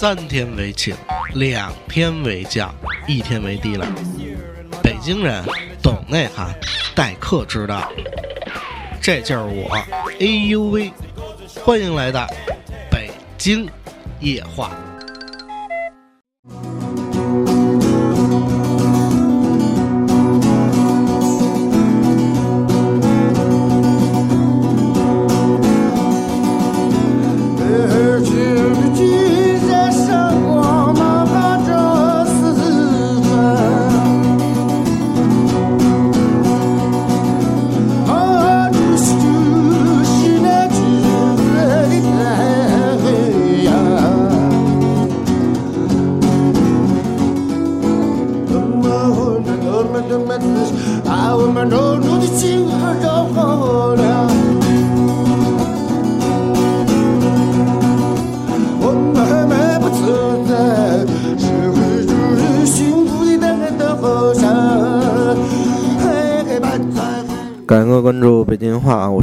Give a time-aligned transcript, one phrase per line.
[0.00, 0.94] 三天为请，
[1.34, 2.72] 两天为将，
[3.08, 3.84] 一天为地了。
[4.80, 5.44] 北京人
[5.82, 6.54] 懂内涵，
[6.94, 7.90] 待客之道。
[9.02, 9.76] 这就是我
[10.20, 10.92] ，A U V，
[11.64, 12.28] 欢迎来到
[12.88, 13.68] 北京
[14.20, 14.70] 夜话。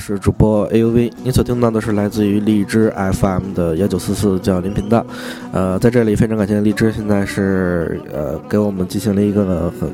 [0.05, 5.03] 是主播 A U V，你所听到的是来自于荔枝 F M 的幺九四四叫林频道。
[5.51, 9.89] 呃，在这里非常感谢荔枝，现在是呃给我们进行了一个很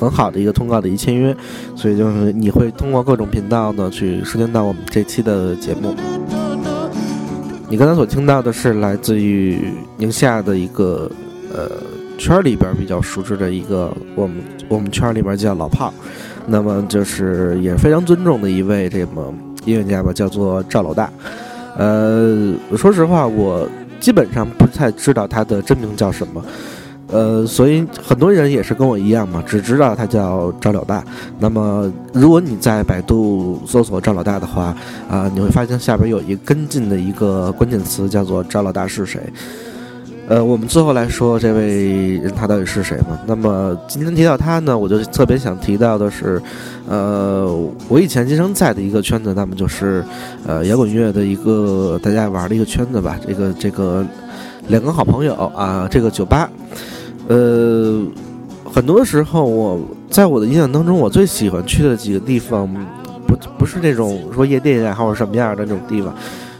[0.00, 1.36] 很好的一个通告的一签约，
[1.76, 5.94] 所以就是你会通过各种频道呢去收听到我们这期的节目。
[7.68, 9.58] 你刚才所听到的是来自于
[9.98, 11.10] 宁夏的一个
[11.52, 11.70] 呃
[12.24, 14.36] 圈里边比较熟知的一个我们
[14.66, 15.92] 我们圈里边叫老炮。
[16.46, 19.32] 那么就是也非常尊重的一位这么
[19.66, 21.10] 音乐家吧，叫做赵老大。
[21.76, 23.68] 呃，说实话，我
[24.00, 26.42] 基本上不太知道他的真名叫什么。
[27.08, 31.04] 呃，所以很多人也是跟我一样嘛，只知道他叫赵老大。
[31.38, 34.74] 那么，如果你在百度搜索赵老大的话，
[35.10, 39.20] 啊，你会发现下边有一跟进的一个关键词，叫做赵老大是谁。
[40.26, 43.18] 呃，我们最后来说这位人他到底是谁嘛？
[43.26, 46.40] 那么今天提到他呢，我就特别想提到的是，
[46.88, 47.46] 呃，
[47.88, 50.02] 我以前经常在的一个圈子，那么就是
[50.46, 53.20] 呃摇滚乐的一个大家玩的一个圈子吧。
[53.26, 54.02] 这个这个
[54.68, 56.50] 两个好朋友啊，这个酒吧，
[57.28, 58.02] 呃，
[58.64, 62.66] 很多时候我在我的印象当中，我最喜欢去的几个地方，
[63.26, 66.14] 不不是那种说夜店啊，或者什么样的那种地方。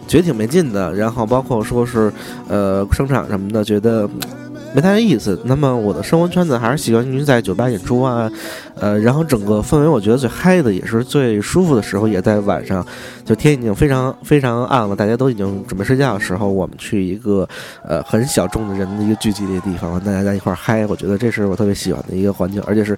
[0.06, 2.12] 觉得挺没劲的，然后包括说是，
[2.48, 4.08] 呃，商场什么的，觉得
[4.74, 5.40] 没太大意思。
[5.44, 8.30] 那么我的生活圈子还是喜欢于在酒吧演出啊，
[8.78, 12.84] 呃，然后整个氛围我觉得最嗨的也是最舒服的时候，也在晚上，
[13.24, 17.48] 就天已经非常非常暗了，大家都已经准备睡觉的时候，我们去一个
[17.82, 22.96] 呃很小众的人的一个聚集的地方，大家在一块嗨，我觉得这是我特别喜欢的一个环境，而且是。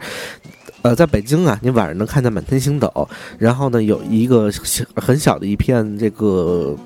[0.86, 3.08] 呃，在北京啊，你晚上能看见满天星斗，
[3.38, 6.76] 然后呢，有一个小很小的一片这个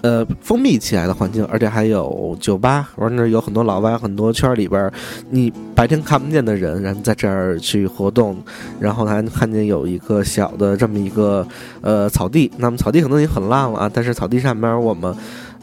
[0.00, 4.90] 呃封闭起来的环境，而且还有酒吧，完那有很多老外，很多圈里边
[5.30, 8.36] 你白天看不见的人，然后在这儿去活动，
[8.80, 11.46] 然后还能看见有一个小的这么一个
[11.82, 15.14] 呃草地，那么草地可能已经很烂了啊，但是草地上面我们。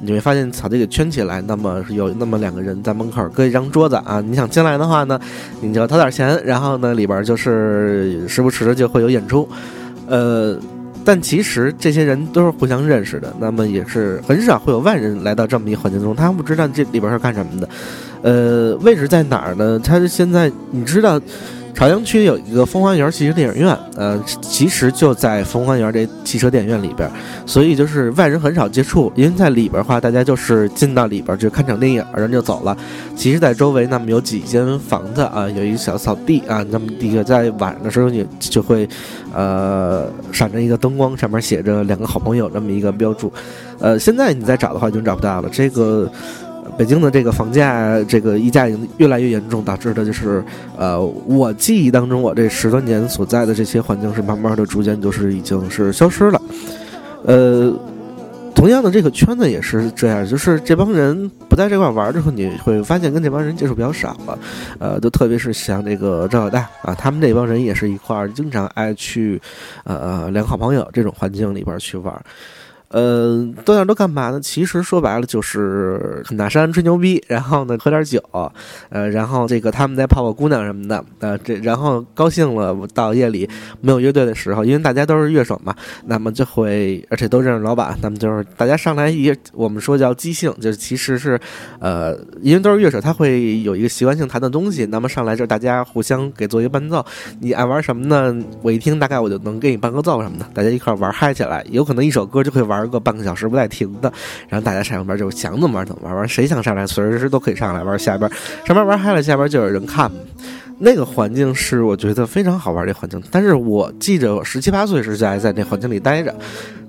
[0.01, 5.19] 你会发现草地给圈起来，那么有那么两个人在门口搁一张桌子啊，你想进来的话呢，
[5.61, 9.47] 你就掏点钱，然后呢里边就是时不时的就会有演出，
[10.07, 10.57] 呃，
[11.05, 17.69] 但其实这些人都是互相认识的，那么也是很少会有外人来到这么一环境中，他不知道这里边是干什么的，
[18.23, 19.79] 呃，位置在哪儿呢？
[19.83, 21.21] 他现在你知道。
[21.73, 27.09] 朝阳区有一个风花园汽车电影院，呃，其实就在风花园这汽车电影院里边，
[27.45, 32.77] 所以就是外人很少接触，因为在里边的话，大家就是进到里边就看场电影，然后就走了。
[33.15, 38.87] 其实，在周围那么有几间房子啊，有一个小草地啊，那么一个在晚上的时候你就会，
[39.33, 43.33] 呃，闪着一个灯光，上面写着两个好朋友这么一个标注，
[43.79, 46.11] 呃，现在你再找的话已经找不到了，这个。
[46.77, 50.43] 北京的这个房价，这个溢价已经越来越严重，导致的就是，
[50.77, 56.41] 呃，我记忆当中，我这十多年所在的这些环境是慢慢的、逐渐就是已经是消失了。
[57.23, 57.71] 呃，
[58.55, 64.39] 同样的，这个圈子也是这样，就是这帮人不在这块玩之后，你会发现跟这帮人接触比较少了。
[64.79, 69.39] 呃，就特别是像这个赵老大啊，他们这帮人也是一块经常爱去，
[69.83, 72.13] 呃，两个好朋友这种环境里边去玩。
[72.91, 74.39] 呃，都样都干嘛呢？
[74.41, 78.21] 其实说白了就是很大山吹牛逼，然后呢喝点酒，
[78.89, 83.49] 呃，然后这个他们再泡泡姑娘什么的，呃，这然后高兴了，到夜里
[83.79, 85.73] 没有乐队的时候，因为大家都是乐手嘛，
[86.05, 91.39] 那么就会而且都认识老板，那么就是大家上来一我们说叫即兴，就是其实是，
[91.79, 97.05] 呃，因为都是乐手，他会有一个习惯性弹的东西，那么上来就大家互相给做一个伴奏，
[97.39, 98.37] 你爱玩什么呢？
[98.61, 102.80] 我一听大概我就能给你伴个奏什么的，大家一块玩嗨起来，有可能一首歌就会玩。
[102.81, 104.11] 玩个半个小时不带停的，
[104.49, 108.29] 然后大家上边就想怎么玩怎么玩，玩谁想上来随时都可以上来玩，下边
[108.65, 110.11] 上边玩嗨了，下边就有人看。
[110.83, 116.35] 那个环境是我觉得非常好玩的环境，但是我记着我十七八岁时就还在那环境里待着，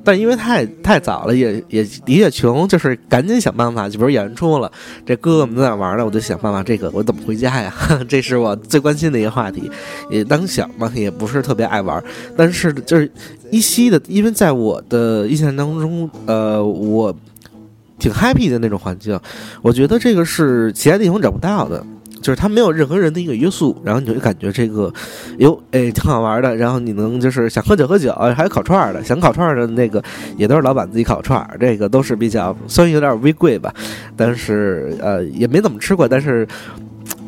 [0.02, 4.72] 但因为太太早了，也也的确穷，就是赶紧想办法，就比如演出了，
[5.04, 7.72] 这哥哥们在那玩呢，我就想办法，这个我怎么回家呀？
[8.08, 9.70] 这是我最关心的一个话题。
[10.08, 12.02] 也当小嘛，也不是特别爱玩，
[12.34, 13.10] 但是就是
[13.50, 17.14] 依稀的，因为在我的印象当中，呃，我
[17.98, 19.20] 挺 happy 的那种环境，
[19.60, 21.84] 我觉得这个是其他地方找不到的。
[22.22, 24.90] 就是它没有任何人的一个约束，然后你就感觉这个，
[25.38, 26.56] 哟，哎，挺好玩的。
[26.56, 30.02] 然后你能就是想喝酒喝酒，还有烤串的，想烤串的那个
[30.36, 33.74] 也都是老板自己烤串，这个都是比较虽然有点微贵吧，
[34.16, 36.06] 但是呃也没怎么吃过。
[36.06, 36.46] 但是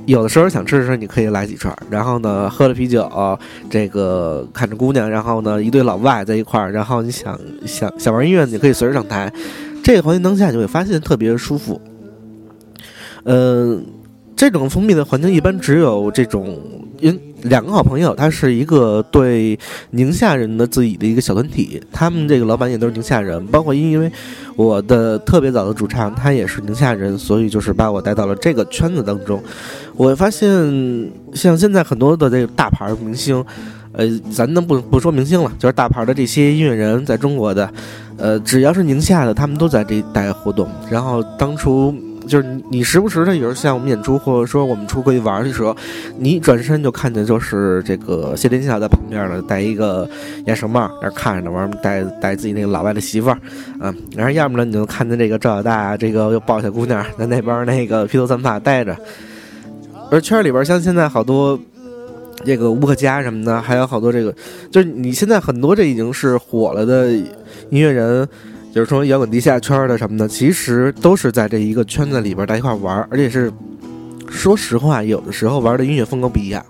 [0.07, 1.77] 有的时候想吃的时候，你可以来几串。
[1.91, 3.39] 然后呢，喝了啤酒，
[3.69, 9.33] 这个看着姑娘，然后呢一堆老外在一块儿，然后你想想想玩音乐，你可以随时上台。
[9.83, 11.81] 这个环境当下，你会发现特别舒服。
[13.25, 13.85] 嗯。
[14.37, 16.59] 这种封闭的环境一般只有这种，
[17.01, 19.59] 因两个好朋友，他是一个对
[19.91, 24.11] 宁夏人的自己的一个小团体，他们这个老板也都是宁夏人，包括因为
[24.57, 29.43] 我的特别早的主唱他也是宁夏人，所以就是把我带到了这个圈子当中。
[29.95, 30.49] 我发现
[31.35, 33.45] 像现在很多的这个大牌明星，
[33.93, 37.71] 呃，咱能不不说明星了，就是大牌的这些音乐人，在中国的，
[38.17, 40.67] 呃，只要是宁夏的，他们都在这一带活动。
[40.91, 41.95] 然后当初。
[42.27, 45.77] 就是你时不时的，有时候像我们演出，或者说我们出去玩的时候，
[46.19, 50.09] 你转身就看见就是这个谢天笑在旁边呢，戴一个
[50.47, 53.39] 鸭舌帽，那看着呢，完带带自己那个老外的媳妇儿，
[53.81, 58.97] 嗯，然后要么呢，你就看见这个赵老大，这个又抱小姑娘在那边那个披头散发待着。
[60.11, 61.59] 而圈里边像现在好多
[62.45, 64.35] 这个乌克家什么的，还有好多这个，
[64.71, 68.29] 就是你现在很多这已经是火了的音乐人。
[68.75, 73.53] 就是说摇滚地下圈的什么的，其实都是在这一个圈子里边在一块玩，而且是
[74.29, 76.67] 说实话，有的时候玩的音乐风格不一样。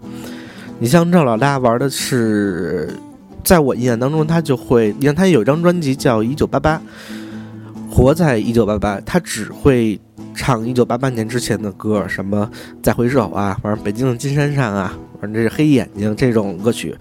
[0.79, 2.95] 你像赵老大玩的是，
[3.43, 6.79] 在我印象当中，他就会，你看他有一张专辑叫《一九八八》，
[7.91, 9.99] 活在一九八八，他只会
[10.35, 12.51] 唱一九八八年之前的歌，什么
[12.83, 16.95] 再回首啊，完北京的金山上啊，反正这是黑眼睛这种歌曲，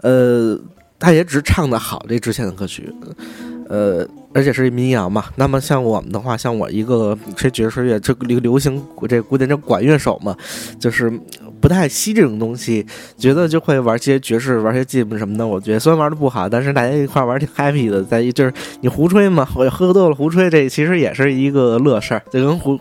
[0.00, 0.58] 呃，
[0.98, 2.90] 他也只唱的好这之前的歌曲，
[3.70, 4.06] 呃。
[4.32, 10.36] 而且是民谣嘛，那么像我们的话，像我一个吹爵士乐，这流流行这古典这管乐手嘛，
[10.78, 11.12] 就是
[11.60, 12.86] 不太吸这种东西，
[13.18, 15.44] 觉得就会玩些爵士，玩些吉他什么的。
[15.44, 18.04] 我觉得虽然玩的不好，但是大家一块玩挺 happy 的。
[18.04, 18.52] 在就是
[18.82, 22.78] 你胡吹嘛，我喝多了胡吹，这其实也是一个乐事儿，就跟胡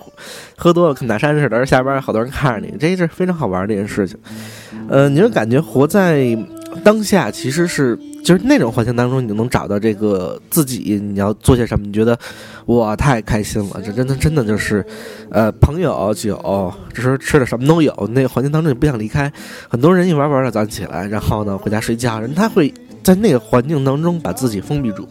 [0.55, 1.57] 喝多了看大山似的。
[1.57, 4.15] 而下边好多人看着你，这是非常好玩的一件事情。
[4.87, 6.37] 呃，你就感觉活在
[6.83, 7.97] 当下，其实是。
[8.23, 11.85] 就是那种环境当中，你就能找到这个自己，你要做些什么？
[11.85, 12.17] 你觉得
[12.65, 14.85] 我太开心了，这真的真的就是，
[15.31, 17.93] 呃，朋友酒，这时候吃的什么都有。
[18.11, 19.31] 那个环境当中你不想离开。
[19.67, 25.07] 很多人一玩玩的早上起来，然后呢回家睡觉，人他会在那个环境当中把自己封闭住。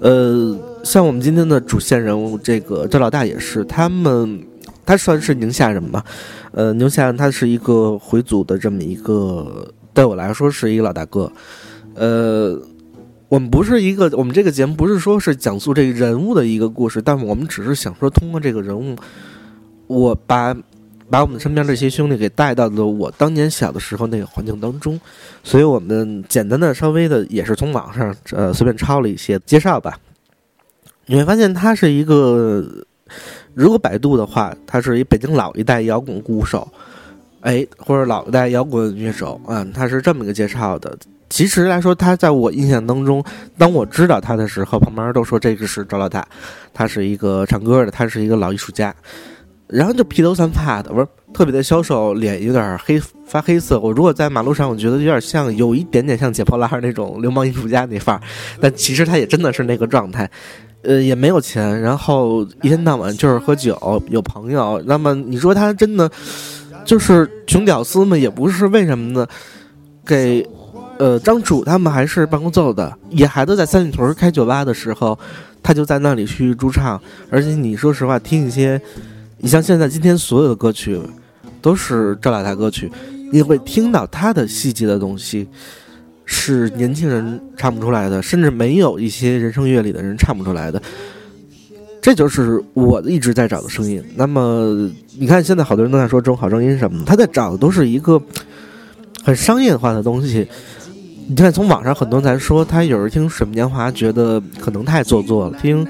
[0.00, 4.44] 呃，像我们今天的主线人物这个赵老大也是，他们
[4.84, 6.04] 他算是宁夏人吧？
[6.52, 11.30] 呃，宁夏人他是一个回族的这么一个，对我来说是一个老大哥。
[11.94, 12.60] 呃，
[13.28, 18.96] 我们不是一个，我们这个节目不是说是讲述这个人物的一个故事，但我们只是想说，通过这个人物，
[19.86, 20.54] 我把
[21.10, 24.98] 把我们身边这些兄弟给带到了我当年小的时候那个环境当中，
[25.42, 29.98] 所以我们简单的稍微的也是从网上呃随便抄了一些介绍吧。
[31.06, 32.66] 你会发现他是一个，
[33.52, 36.66] 如果百度的话，他是一北京老一代摇滚鼓手，
[37.42, 40.98] 哎，或者老一代摇滚乐手啊，他是这么一个介绍的。
[41.30, 43.24] 其实来说，他在我印象当中，
[43.58, 46.24] 当我知道他的时候，旁边都说这个是赵老大，
[46.72, 48.94] 他是一个唱歌的，他是一个老艺术家，
[49.66, 53.80] 然后就披头散发的，不是特别的消瘦，脸有点黑发黑色。
[53.80, 58.20] 我如果在马路上，我觉得有点像，有一点点像解剖拉那种流氓艺术家那范儿，
[58.60, 60.30] 但其实他也真的是那个状态，
[60.82, 64.80] 呃，也没有钱，然后一天到晚就是喝酒，有朋友。
[64.86, 66.08] 那么你说他真的
[66.84, 68.16] 就是穷屌丝吗？
[68.16, 69.26] 也不是，为什么呢？
[70.06, 70.46] 给。
[70.98, 75.18] 呃，张楚他们还是办公奏的，野孩子在三里屯开酒吧的时候，
[75.62, 77.00] 他就在那里去驻唱。
[77.30, 78.80] 而且你说实话，听一些，
[79.38, 81.00] 你像现在今天所有的歌曲，
[81.60, 82.90] 都是赵老大歌曲，
[83.32, 85.48] 你会听到他的细节的东西，
[86.24, 90.80] 是年轻人唱不出来的，甚至没有一些人生阅历的人唱不出来的。
[92.00, 94.02] 这就是我一直在找的声音。
[94.14, 98.22] 那么你看，现在好多人都在说中好声音什么的，他在找的都是一个
[99.24, 100.46] 很商业化的东西。
[101.26, 105.86] 你看，从网上很多人在说，他有时听《水木年华》觉得可能太做作了，听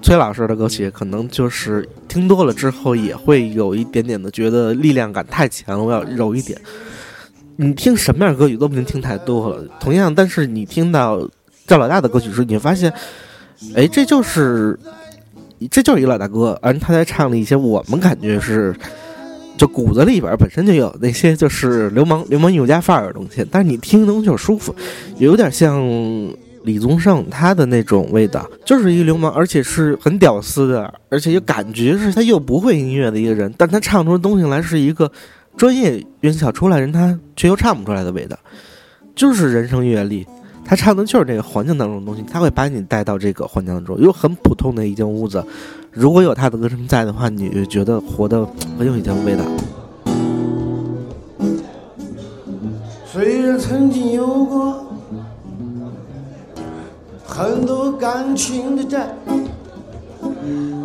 [0.00, 6.56] 崔老师的歌曲，可能就是听多了之后也会有一点点的觉得力量感太强了，我要柔一点。
[7.56, 9.64] 你听什么样歌曲都不能听太多了。
[9.80, 11.28] 同样，但是你听到
[11.66, 12.92] 赵老大的歌曲时，你会发现，
[13.74, 14.78] 哎，这就是
[15.68, 18.72] 这就是一个老大哥，而他在唱的一些我们感觉是。
[19.58, 24.74] 就骨子里边本身就有那些就是流氓流氓艺术家范儿的东西，但是你听东西就舒服，
[25.18, 25.84] 有点像
[26.62, 35.10] 李宗盛他的那种味道，就是一个流氓，而且是很屌丝的，而且又感觉是他又不会音乐的一个人，但他唱出的东西来是一个
[35.56, 38.38] 专业院校出来人，他却又唱不出来的味道，
[39.16, 40.24] 就是人生阅历。
[40.68, 43.98] 他唱的就是这个环境当中的东西，他会把你带到这个环境当中。
[43.98, 45.42] 有很普通的一间屋子，
[45.90, 48.46] 如果有他的歌声在的话，你就觉得活得
[48.78, 49.42] 很有一点味道。
[53.10, 54.86] 虽然曾经有过
[57.24, 59.08] 很多感情的债，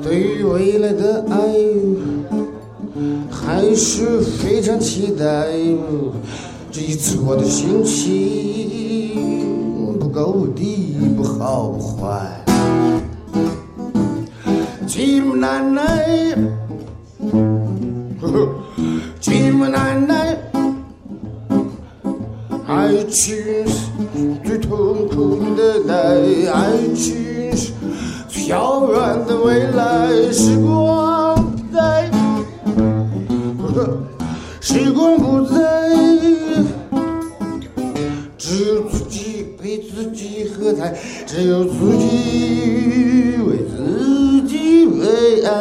[0.02, 1.38] 对于未来的爱
[3.30, 5.26] 还是非常期待。
[6.72, 9.63] 这一次我的心情。
[10.14, 12.46] 够的不好不坏，
[14.88, 15.82] 寂寞难耐，
[19.20, 20.38] 寂寞难耐，
[22.68, 23.36] 爱情
[23.68, 23.90] 是
[24.46, 25.94] 最痛苦的待，
[26.54, 27.72] 爱情是
[28.28, 31.03] 最遥远的未来，时光
[41.36, 45.52] 只有自己为自己悲哀。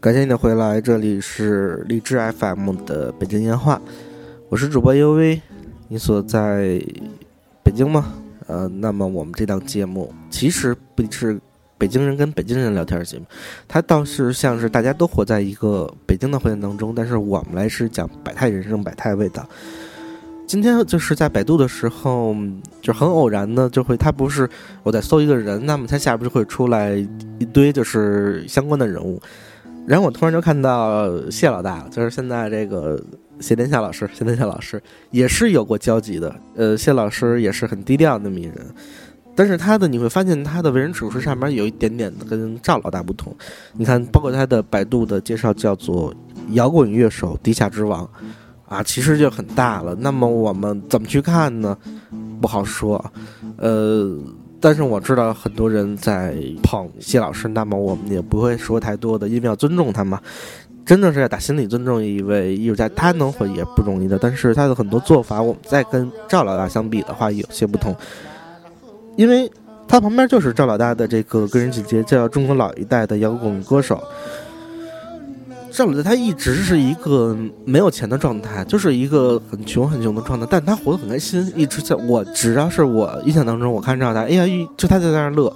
[0.00, 3.80] 感谢你的回来，这里是荔枝 FM 的北京烟话，
[4.48, 5.40] 我是主播 UV，
[5.86, 6.82] 你所在
[7.62, 8.12] 北京吗？
[8.48, 11.40] 呃，那么我们这档节目其实不是。
[11.76, 13.24] 北京人跟北京人聊天节目，
[13.66, 19.46] 它倒是像是大家都活在一个北京的环境当中，但是我们来是讲百态人生、百态味道。
[20.46, 22.36] 今天就是在百度的时候，
[22.82, 24.48] 就很偶然的就会，他不是
[24.82, 26.94] 我在搜一个人，那么他下边就会出来
[27.38, 29.20] 一堆就是相关的人物，
[29.86, 33.02] 然后我突然就看到谢老大，就是现在这个
[33.40, 38.54] 谢天笑老师，谢天笑老师也是有过交集的，呃，谢老师也是很低调那么一人。
[39.34, 43.34] 但是他的你会发现他的为人处事上面有一点点的跟赵老大不同，
[43.72, 46.14] 你看，包括他的百度的介绍叫做
[46.50, 48.08] 摇滚乐手地下之王，
[48.68, 49.94] 啊，其实就很大了。
[49.98, 51.76] 那么我们怎么去看呢？
[52.40, 53.04] 不好说，
[53.56, 54.16] 呃，
[54.60, 60.20] 但是我知道很多人在捧谢老师，那么我们也不会说太多的，因为要尊重他嘛，
[60.84, 64.18] 真的是要打心里尊重一位艺术家，他能火也不容易的。
[64.18, 67.96] 但是他的很多做法，我们在跟赵老大相比的话，有些不同。
[69.16, 69.50] 因为
[69.86, 74.02] 他旁边就是赵老大的这个个人姐姐，叫中国老一代的摇滚歌手。
[75.70, 85.52] 赵老大他一直是一个没有钱的状态，就是一个很穷很穷的状态，但他活得很开心，一直在我只要是我印象当中，我看赵老大，哎呀，就他在那儿乐，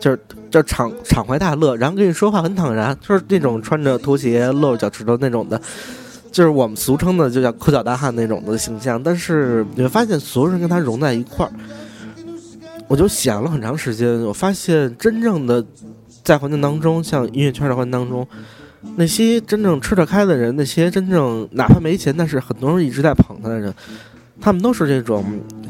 [0.00, 0.18] 就是
[0.50, 5.60] 就敞敞怀大乐，然后跟你说话很坦然，就是那种穿着拖鞋露着脚趾头那种的，
[6.32, 9.00] 就是我们俗称的就叫抠脚大汉那种的形象。
[9.00, 11.52] 但是你会发现，所有人跟他融在一块儿。
[12.90, 15.64] 我就想了很长时间，我发现真正的
[16.24, 18.26] 在环境当中，像音乐圈的环境当中，
[18.96, 23.72] 那些真正吃得开的人，那些真正哪怕没钱，但是很多人一直在捧他的人，
[24.40, 25.24] 他们都是这种，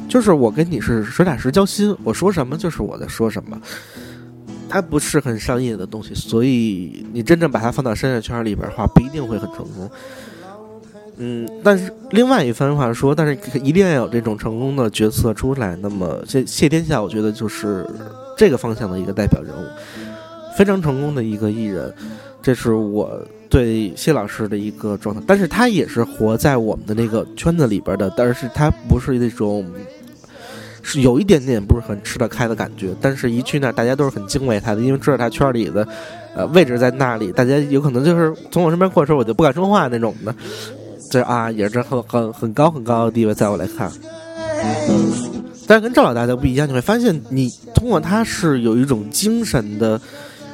[0.08, 3.60] 就是我跟你是实打实交心，我说什么就是我在说什么，
[4.66, 9.90] 他不是很商业的东西，所以你真正把它放到商业圈里边的话，不一定会很成功。
[11.22, 15.76] 嗯，但是另外一番话说，但是一定要有这种成功的角色出来。
[15.82, 17.86] 那么谢谢天下，我觉得就是
[18.38, 19.66] 这个方向的一个代表人物，
[20.56, 21.92] 非常成功的一个艺人。
[22.40, 25.20] 这是我对谢老师的一个状态。
[25.26, 29.70] 但是他也是活在我们的那个圈子里边的，但是他不是那种
[30.82, 32.94] 是有一点点不是很吃得开的感觉。
[32.98, 35.86] 但是一去那儿，大家都是很敬畏他的，因为知道他圈里的
[36.34, 40.34] 呃位置在那里，大家有可能就是从我身边过的时候，我就不敢说话那种的。
[41.10, 43.90] 这啊，也是很很很高很高的地位，在我来看，
[45.66, 50.00] 但是跟赵老大就不一样，你会发现，你通过他是有一种精神的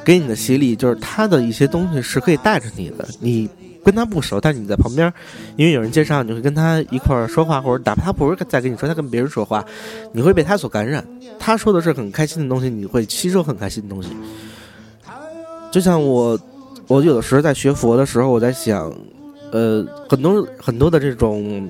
[0.03, 3.07] 给你的洗礼，就是他的一些东西是可以带着你的。
[3.19, 3.47] 你
[3.85, 5.13] 跟他不熟，但是你在旁边，
[5.55, 9.63] 因为有人介绍，你会跟他一块儿说话，或者哪怕他不是在跟你说，他跟别人说话，
[10.11, 11.05] 你会被他所感染。
[11.39, 14.09] 他说的是很开心的东西，你会吸收很开心的东西。
[15.71, 16.37] 就像我，
[16.87, 18.93] 我有的时候在学佛的时候，我在想，
[19.57, 21.67] 呃，很多很多的这种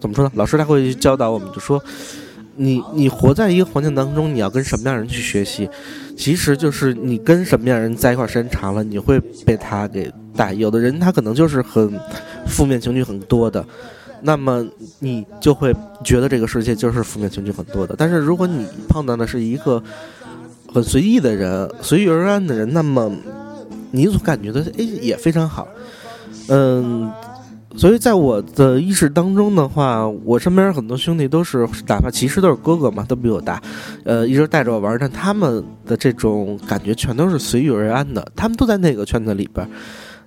[0.00, 0.32] 怎么说呢？
[0.34, 1.82] 老师他会教导我们，就说。
[2.60, 5.70] 你你活在一个环境当中，你要跟什么样人去学习？
[6.16, 10.52] 其实就是你跟什么样人在一块时间长了，你会被他给带。
[10.54, 11.88] 有的人他可能就是很
[12.48, 13.64] 负面情绪很多的，
[14.22, 14.66] 那么
[14.98, 17.94] 你就会觉得这个世界就是负面情绪很多的。
[17.96, 19.80] 但是如果你碰到的是一个
[20.74, 23.08] 很随意的人、随遇而安的人，那么
[23.92, 25.68] 你所感觉的诶也非常好，
[26.48, 27.10] 嗯。
[27.76, 33.62] 所以在我的意识当中的话，我身边很多兄弟都是，哪怕其实都是哥哥嘛，都比我大，
[34.04, 38.26] 呃，一直带着我玩，但他们的这种感觉全都是随遇而安的。
[38.34, 39.68] 他们都在那个圈子里边，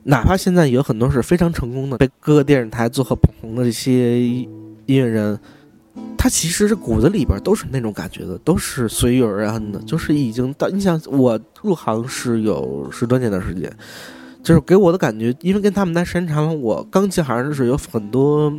[0.03, 4.47] 哪怕现在有很多是非常成功的，被各个电视台做和捧红的这些音
[4.85, 5.37] 乐人，
[6.17, 10.69] 他其实是骨子里边都是那种感觉的，都是随遇而安的，就是已经到。
[10.69, 13.69] 你想，我入行是有十多年的时间。
[14.43, 18.51] 就是给我的感觉，因为跟他们待时间长了，我刚进行是有很多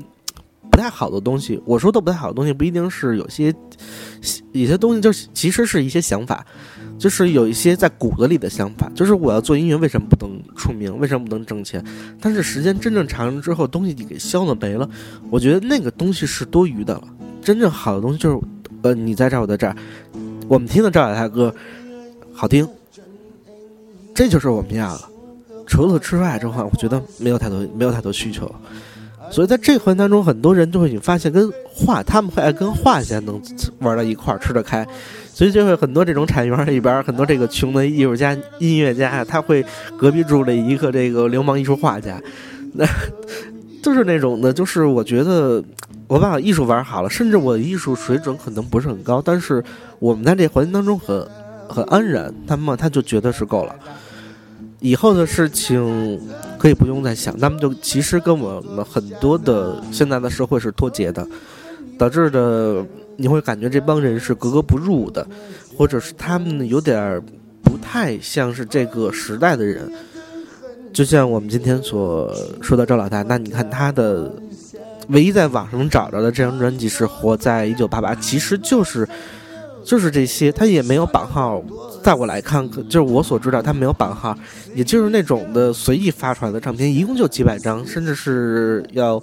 [0.70, 1.60] 不太好的东西。
[1.64, 3.52] 我说的不太好的东西，不一定是有些
[4.52, 6.46] 有些东西，就是其实是一些想法，
[6.98, 8.90] 就是有一些在骨子里的想法。
[8.94, 10.96] 就是我要做音乐，为什么不能出名？
[10.98, 11.84] 为什么不能挣钱？
[12.20, 14.88] 但是时间真正长了之后，东西你给消了没了。
[15.30, 17.02] 我觉得那个东西是多余的了。
[17.42, 18.38] 真正好的东西就是，
[18.82, 19.74] 呃，你在这儿，我在这儿，
[20.46, 21.52] 我们听的赵小泰歌
[22.32, 22.68] 好听，
[24.14, 25.08] 这就是我们要了。
[25.66, 28.52] 除了之外，这话我觉得没有太多，没有太多需求。
[29.30, 33.40] 所以在这环境当中，很多人就会发现跟画，他们会爱跟画家能
[33.78, 34.86] 玩到一块儿，吃得开。
[35.32, 39.64] 所以就会很多这种产业园里边，很多这个穷的艺术家、音乐家，他会
[39.96, 42.20] 隔壁住了一个这个流氓艺术画家，
[42.74, 42.84] 那
[43.82, 44.52] 就是那种的。
[44.52, 45.64] 就是我觉得
[46.06, 49.64] 我把我艺术玩好了，甚至我的艺术水准可能不是很高，但是
[49.98, 51.26] 我们在这环境当中很
[51.66, 53.74] 很安然，他们他就觉得是够了。
[54.82, 56.20] 以后的事情
[56.58, 61.26] 可以不用再想，他们就其实跟我们很多的现在的社会是脱节的，
[61.96, 62.84] 导致的
[63.16, 65.26] 你会感觉这帮人是格格不入的，
[65.76, 67.22] 或者是他们有点
[67.62, 69.90] 不太像是这个时代的人。
[70.92, 74.30] 就像我们今天所说的赵老大，那你看他的
[75.08, 79.08] 唯一在网上能找着的这张专辑是《活在一九八八》，其实就是
[79.84, 81.62] 就是这些，他也没有版号。
[82.02, 84.36] 在我来看，就是我所知道，他没有版号，
[84.74, 89.22] 也就是那种的随意发出来的唱片，一共就几百张，甚至是要，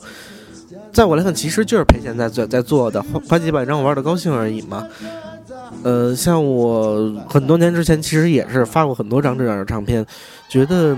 [0.93, 4.87] 在我来看，其实就是赔钱在在在做的，花花几百张玩的高兴而已嘛。
[5.83, 10.05] 呃，像我很多年之前，其实也是发过很多张这样的唱片，
[10.49, 10.95] 觉得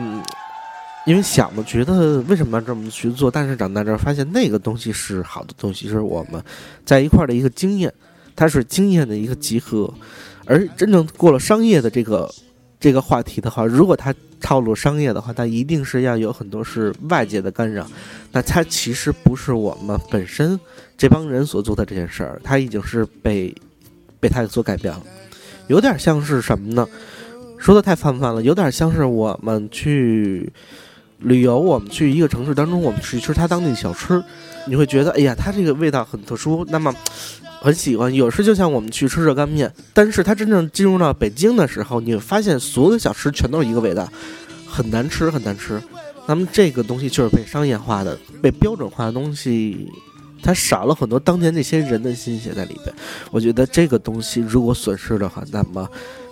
[1.08, 3.32] 因为想嘛，觉得为什么要这么去做？
[3.32, 6.40] 但是长大之后发现，那个东西是好的东西，是我们
[6.86, 7.92] 在一块的一个经验，
[8.42, 9.94] 它是经验的一个集合。
[10.46, 12.28] 而真正过了商业的这个
[12.80, 17.86] 这个话题的话，如果它套路商业的话，它一定是要有很多是外界的干扰。
[18.32, 20.60] 那它其实不是我们本身
[20.98, 23.54] 这帮人所做的这件事儿，它已经是被
[24.20, 25.04] 被它所改变了。
[25.68, 26.88] 有点像是什么呢？
[27.60, 30.52] 说的太泛泛了，有点像是我们去
[31.20, 34.24] 旅游，我们去一个城市当中，我们去吃它当地小吃，
[34.68, 36.66] 你会觉得，哎呀，它这个味道很特殊。
[36.68, 36.92] 那么。
[37.64, 44.12] 很喜欢，有时就像我们去吃热干面，但是它真正进入到北京的时候，你会发现所有的小吃全都是一个味道，
[44.66, 45.80] 很难吃，很难吃。
[46.26, 49.88] 那么这个东西就是被商业化的、被标准化的东西，
[50.42, 52.92] 它少了很多当年那些人的心血在里边。
[53.30, 55.88] 我觉得这个东西如果损失的话，那么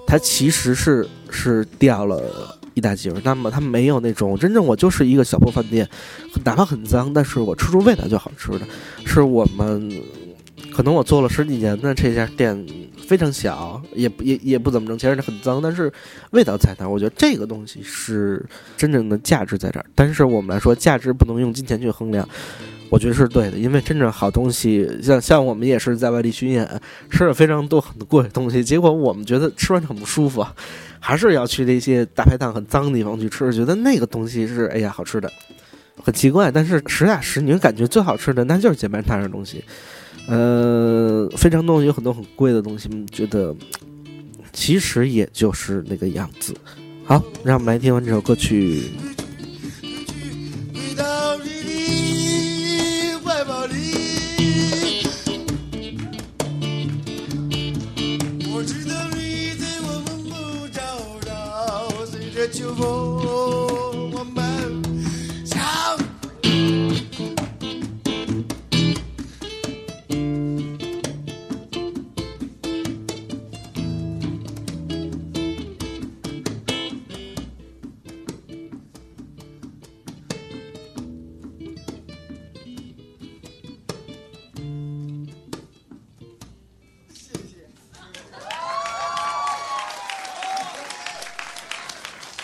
[0.07, 3.13] 它其实是是掉了一大截。
[3.23, 5.87] 那么它没有那种真正我就是一个小破饭店，
[6.43, 8.61] 哪怕很脏，但是我吃出味道就好吃的，
[9.05, 9.91] 是我们。
[10.73, 12.65] 可能我做了十几年的这家店
[13.07, 15.91] 非常小，也也也不怎么挣钱，而且很脏，但是
[16.31, 16.89] 味道在那儿。
[16.89, 18.45] 我觉得这个东西是
[18.77, 19.85] 真正的价值在这儿。
[19.93, 22.27] 但是我们来说，价值不能用金钱去衡量，
[22.89, 23.57] 我觉得是对的。
[23.57, 26.65] 因为真正好东西，像像我们也是在外地巡演，
[27.09, 30.45] 吃了非常多很贵的东西，结果我们觉得吃完很不舒服，
[30.99, 35.31] 还是要去那些大排档很脏的地方去吃，觉得那个东西是哎呀好吃的，
[36.03, 36.51] 很奇怪。
[36.51, 39.63] 但是实打实，你会感觉最好吃的那就是街边摊的东西。
[40.27, 43.55] 呃，非常多有很多很贵的东西，觉得
[44.53, 46.53] 其实也就是那个样子。
[47.03, 48.83] 好，让我们来听完这首歌曲。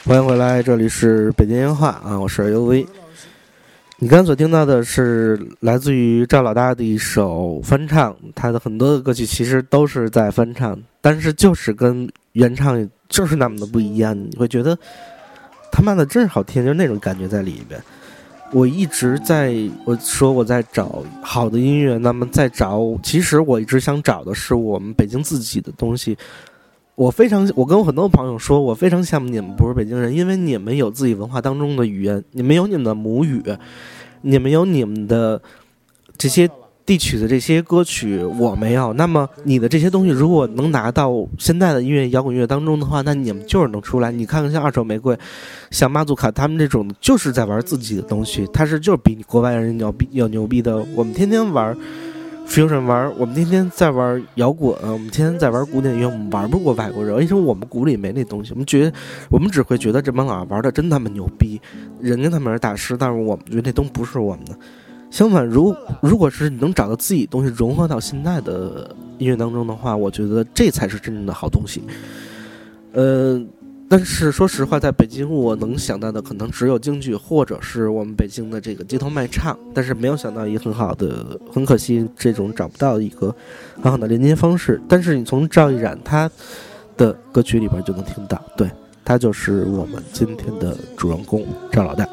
[0.07, 2.85] 欢迎回来，这里是北京烟话啊，我是 UV。
[3.97, 14.77] 你刚才所听到的是来自于赵老大的一首翻唱，他的很多的歌曲其实都是在翻唱，但是就是跟原唱就是那么的不一样，你会觉得
[15.71, 17.81] 他妈的真是好听，就是那种感觉在里边。
[18.51, 26.15] 我一直在我说我在找好的音乐，那么在找，其实我一直想找的是我们北京自己的东西。
[26.95, 33.43] 我非常，我跟我很多朋友说，我非常羡慕你们不是北京人，因为你们有自己文化当中的语言，你们有你们的母语，
[34.21, 35.41] 你们有你们的
[36.17, 36.49] 这些
[36.85, 38.93] 地区的这些歌曲，我没有。
[38.93, 44.09] 那么你的这些东西如果能拿到现在的音乐摇滚乐当中的话，那你们就是能出来。
[44.09, 45.17] 你看看像二手玫瑰，
[45.71, 50.77] 像马祖卡他们这种，就是在玩自己的东西，他是就是比国外人牛逼要牛逼的。
[50.95, 51.77] 我们天天玩。
[52.47, 58.51] Fusion 玩，我们天天在玩摇滚，我们天天在玩古典音乐，我们玩不过外国人，为什么我们鼓里没那东西？
[58.53, 58.91] 我们觉，
[59.29, 61.59] 我们只会觉得这帮老玩的真他妈牛逼，
[61.99, 64.57] 人家他们是大师，但是我们觉得那都不是我们的。
[65.11, 71.81] 相反，如如果是你能找到自己东西融合到现在的音乐当中的话，我觉得这才是真正的好东西。
[72.93, 73.41] 呃。
[73.87, 79.57] 但是说实话，在北京我能想到的可能只有京剧，或者是我们北京的这个街头卖唱。
[79.73, 83.33] 但是没有想到一个很好的，很可惜这种找不到一个
[83.81, 84.81] 很好的连接方式。
[84.87, 86.29] 但是你从赵一冉他
[86.97, 88.69] 的歌曲里边就能听到，对
[89.03, 92.07] 他就是我们今天的主人公赵老大。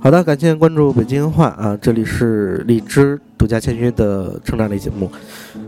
[0.00, 5.10] 好的，感谢关注北京话啊，这里是荔枝独家签约的成长类节目。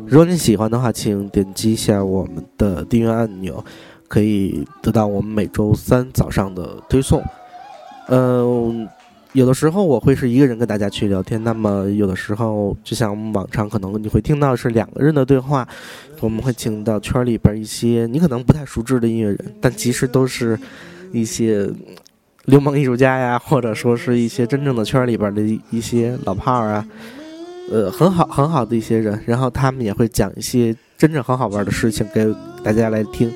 [0.06, 3.64] 如果你喜欢的话，请点击一下我们的订阅按钮，
[4.08, 7.22] 可以得到我们每周三早上的推送。
[8.08, 8.88] 嗯，
[9.32, 15.66] 有的时候我会是一个人跟大家去聊天，那么有的时候就像往常，可能你会听到是两个人的对话。
[16.20, 20.58] 我们会请到圈里边一些你可能不太熟知的音乐人，但其实都是
[21.12, 21.70] 一些
[22.46, 26.86] 流氓艺术家呀，或者说是一些真正的圈里边的一些老炮儿啊。
[27.72, 32.26] 呃，很好很好的一些人，然后他们也会讲一些真正很好玩的事情给
[32.62, 33.32] 大家来听。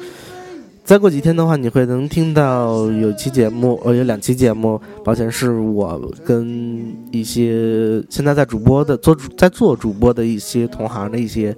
[0.85, 11.57] 再过几天的话，你会能听到有期节目，呃，有两期节目，保险，是我跟一些现在在主播的做在做主播的一些同行的一些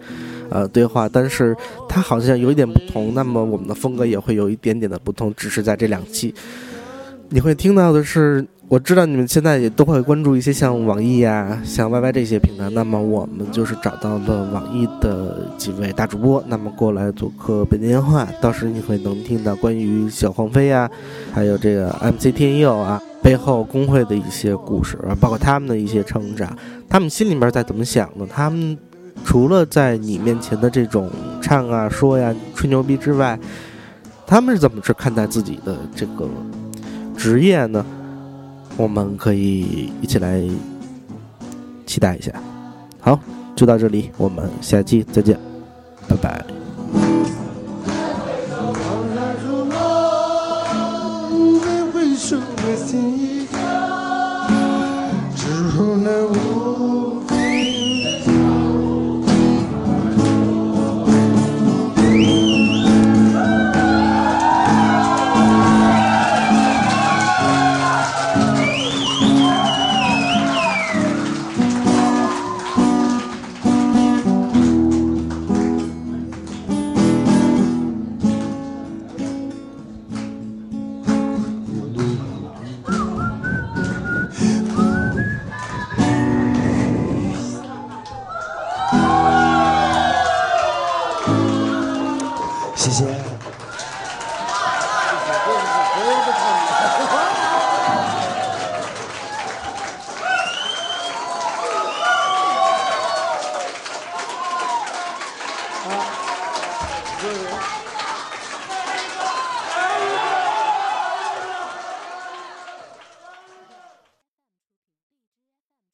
[0.49, 1.57] 呃对话，但是
[1.89, 6.35] 它好像有一点不同，那么我们的风格也会有一点点的不同，只是在这两期，
[7.31, 8.47] 你会听到的是。
[8.69, 20.88] 我知道你们现在也都会关注一些像网易呀、像 YY 这些平台，那么我们就是找到了网易的几位大主播，那么过来做客北京电话，到时你会能听到关于小黄飞呀，
[21.33, 26.57] 还有这个 MC 天佑啊背后工会的一些故事，包括他们的一些成长，
[26.88, 28.25] 他们心里面在怎么想的？
[28.25, 28.79] 他们
[29.25, 31.11] 除了在你面前的这种
[31.43, 33.37] 唱啊、说呀、吹牛逼之外，
[34.29, 36.29] 他们是怎么去看待自己的这个
[37.20, 37.85] 职业呢？
[38.78, 40.42] 我们可以一起来
[41.85, 42.33] 期待一下。
[42.98, 43.20] 好，
[43.54, 45.38] 就到这里，我们下期再见，
[46.09, 46.60] 拜拜。